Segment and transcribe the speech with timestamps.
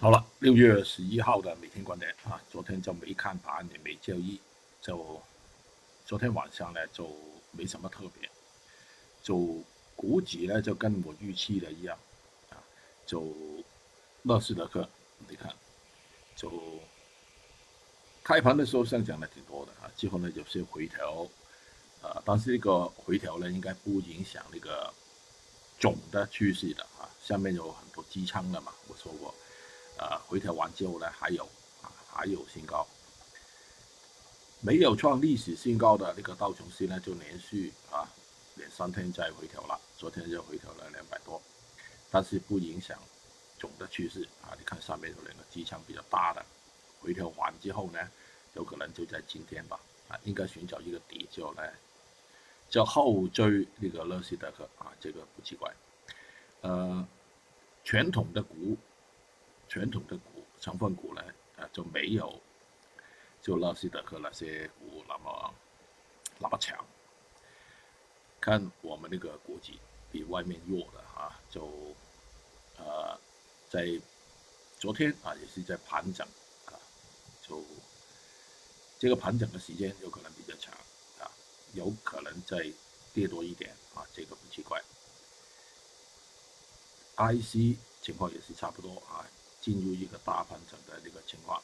[0.00, 4.40] 好了，六月十一号的每天观点啊，昨天就没看盘也没交易，
[4.80, 5.20] 就
[6.06, 7.10] 昨天晚上呢就
[7.50, 8.30] 没什么特别，
[9.24, 9.60] 就
[9.96, 11.98] 股指呢就跟我预期的一样
[12.50, 12.62] 啊，
[13.04, 13.34] 就
[14.22, 14.88] 乐视德克，
[15.28, 15.52] 你看，
[16.36, 16.48] 就
[18.22, 21.26] 开盘的时候上涨的挺多的啊，之后呢有些回调，
[22.02, 24.94] 啊，但是这个回调呢应该不影响那个
[25.80, 29.34] 总的趋势的啊，下面有很多机仓的嘛，我说过。
[29.98, 31.42] 呃，回调完之后呢，还有
[31.82, 32.86] 啊，还有新高，
[34.60, 38.08] 没有创历史新高的那个道琼斯呢，就连续啊
[38.54, 41.42] 连三天在回调了，昨天就回调了两百多，
[42.12, 42.96] 但是不影响
[43.58, 44.54] 总的趋势啊。
[44.56, 46.46] 你看上面有两个机枪比较大的，
[47.00, 47.98] 回调完之后呢，
[48.54, 51.74] 有可能就在今天吧，啊，应该寻找一个底就来，
[52.70, 55.68] 就后追那个乐视德克啊，这个不奇怪，
[56.60, 57.04] 呃，
[57.82, 58.76] 传统的股。
[59.68, 61.22] 传统的股成分股呢，
[61.56, 62.40] 呃，就没有
[63.42, 65.54] 就纳斯达克那些股那么
[66.38, 66.84] 那么强。
[68.40, 69.78] 看我们那个国际
[70.10, 71.68] 比外面弱的啊，就
[72.78, 73.18] 呃
[73.68, 74.00] 在
[74.78, 76.26] 昨天啊也是在盘整
[76.66, 76.72] 啊，
[77.46, 77.62] 就
[78.98, 80.72] 这个盘整的时间有可能比较长
[81.20, 81.30] 啊，
[81.74, 82.72] 有可能再
[83.12, 84.82] 跌多一点啊，这个不奇怪。
[87.16, 89.26] IC 情况也是差不多啊。
[89.68, 91.60] 进入一个大盘整的这个情况，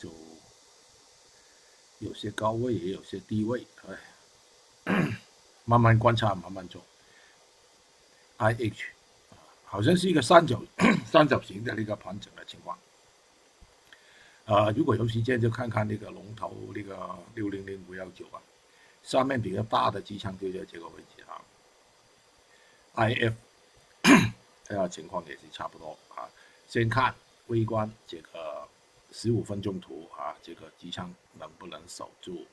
[0.00, 0.10] 就
[2.00, 3.64] 有些高位，也有些低位，
[4.84, 5.16] 哎，
[5.64, 6.82] 慢慢观察，慢慢做。
[8.38, 8.86] I H，
[9.64, 10.60] 好像是一个三角
[11.06, 12.76] 三角形的那个盘整的情况。
[14.46, 18.42] 啊，如果有时间就看看那个龙头那个六零零五幺九啊，
[19.04, 21.40] 上面比较大的机枪就在这个位置啊。
[22.94, 23.34] I F
[24.66, 26.26] 这个情况也是差不多啊，
[26.68, 27.14] 先看。
[27.46, 28.66] 微观这个
[29.12, 32.44] 十五分钟图啊，这个机枪能不能守住？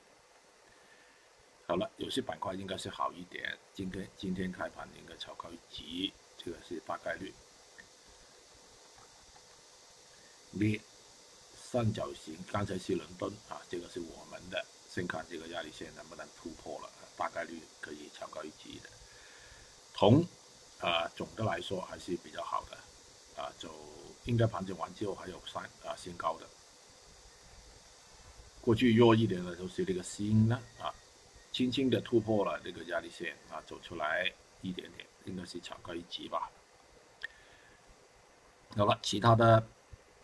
[1.66, 3.58] 好了，有些板块应该是好一点。
[3.73, 7.33] 今天今天开盘应该超高一级，这个是大概率。
[10.52, 10.80] 你
[11.55, 14.64] 三角形，刚才是伦敦啊，这个是我们的。
[14.89, 18.89] 先看这个压力线能不能突破了，大概率可以超高一级的。
[19.92, 20.23] 铜
[20.80, 22.77] 啊，总的来说还是比较好的
[23.42, 23.71] 啊，就。
[24.26, 26.48] 应该盘整完之后还有三啊新高的，
[28.61, 30.94] 过去弱一点的都是这个新呢啊，
[31.52, 36.50] 轻轻的突破了这个压力线啊，走出来一点点，应该是炒高一级吧。
[38.78, 39.61] 好了，其他的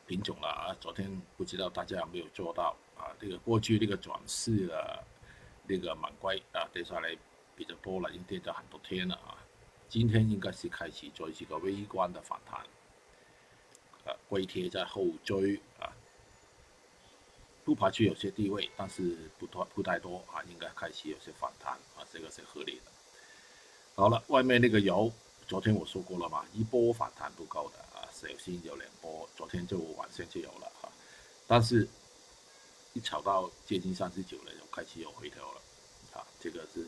[0.07, 3.11] 品种了啊，昨天不知道大家有没有做到啊？
[3.19, 5.03] 这个过去这个转势的
[5.67, 7.15] 那个满龟啊，跌下来
[7.55, 9.37] 比较多了，已经跌了很多天了啊，
[9.89, 12.65] 今天应该是开始做一个微观的反弹。
[14.27, 15.91] 龟贴在后追啊，
[17.63, 22.91] 不排除有些低位，但是不多不太多啊，应该开始有些反弹啊，这个是合理的。
[23.95, 25.11] 好了，外面那个油，
[25.47, 30.89] 昨天我说过了嘛，一波反弹不够的啊，首先有两波，昨天就晚上就有了啊，
[31.47, 31.87] 但是
[32.93, 35.61] 一炒到接近三十九了，就开始有回调了
[36.13, 36.87] 啊，这个是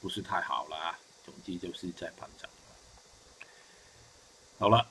[0.00, 0.98] 不是太好了啊？
[1.24, 2.48] 总之就是在盘整。
[4.58, 4.86] 好了。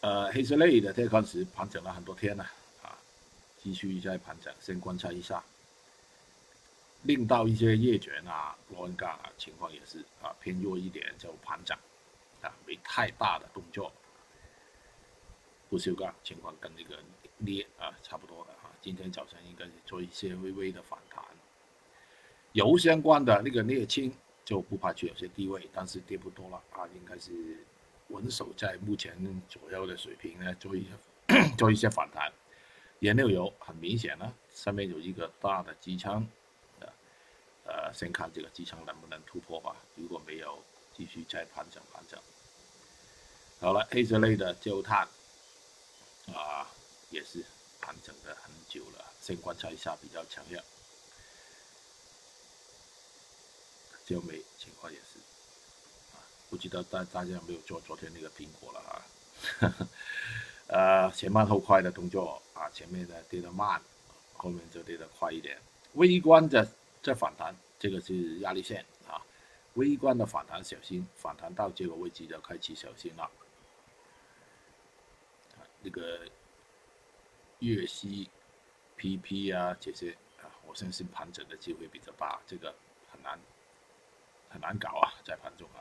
[0.00, 2.44] 呃，黑色类的这开始盘整了很多天了，
[2.82, 2.96] 啊，
[3.60, 5.42] 继续在盘整，先观察一下。
[7.02, 11.76] 令到一些叶卷啊、螺纹钢啊情况也是啊偏弱一点，就盘整，
[12.42, 13.92] 啊，没太大的动作。
[15.68, 17.02] 不锈钢情况跟那个
[17.38, 21.24] 镍啊差不多的啊，今天早上应该是做一些微微的反弹。
[22.52, 24.12] 油相关的那个镍氢
[24.44, 27.32] 就不怕去有些低位，但是跌不多了啊，应该是。
[28.08, 30.88] 稳守在目前左右的水平呢，做一些
[31.56, 32.32] 做一些反弹。
[33.00, 36.26] 燃料油很明显呢，上面有一个大的机枪，
[36.80, 36.88] 呃，
[37.64, 39.76] 呃，先看这个机枪能不能突破吧。
[39.94, 40.62] 如果没有，
[40.96, 42.18] 继续再盘整盘整。
[43.60, 45.06] 好了，黑色类的焦炭，
[46.34, 46.66] 啊，
[47.10, 47.44] 也是
[47.80, 50.60] 盘整的很久了，先观察一下比较强烈。
[54.04, 55.18] 焦煤情况也是。
[56.50, 58.92] 不知道大大家有没有做昨天那个苹果了啊？
[60.68, 63.80] 呃，前慢后快的动作啊，前面的跌得慢，
[64.34, 65.58] 后面就跌得快一点。
[65.94, 66.66] 微观的
[67.02, 69.22] 在反弹，这个是压力线啊。
[69.74, 73.30] 微观的反弹小心，反弹到这个位置就开始小心了。
[75.80, 76.20] 那个
[77.60, 78.28] 粤西
[78.98, 80.10] PP 啊这些
[80.42, 82.74] 啊，我相信盘整的机会比较大，这个
[83.10, 83.38] 很难
[84.50, 85.80] 很难搞啊，在盘中啊。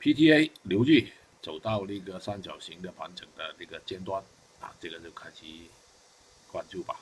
[0.00, 1.12] PTA 留意
[1.42, 4.24] 走到那个三角形的盘整的那个尖端
[4.58, 5.44] 啊，这个就开始
[6.50, 6.98] 关注吧。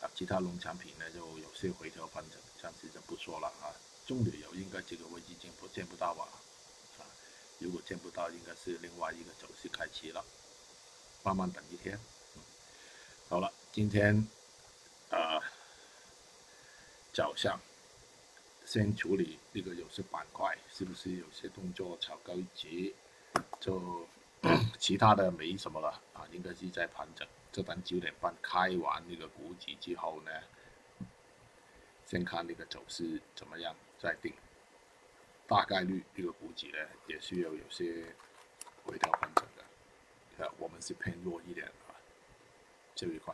[0.00, 3.70] 啊，其他农产品呢就有些回调盘整，暂时就不说了啊。
[4.06, 6.28] 棕榈油应该这个位置见不见不到吧？
[6.98, 7.06] 啊，
[7.60, 10.24] 如果见不到，应该是另外一个走势开启了，
[11.22, 11.96] 慢慢等一天。
[13.28, 14.26] 好了，今天
[15.10, 15.40] 啊
[17.12, 17.60] 早上
[18.66, 22.94] 先处理那个有些板块，是不是有些动作炒高一级？
[23.60, 24.06] 就
[24.76, 27.26] 其他的没什么了啊，应该是在盘整。
[27.52, 30.30] 这等九点半开完那个股指之后呢，
[32.06, 34.34] 先看那个走势怎么样再定。
[35.46, 38.04] 大概率这个股指呢也需要有些
[38.84, 39.64] 回调盘整的，
[40.38, 41.94] 呃，我们是偏弱一点啊
[42.96, 43.32] 这一块。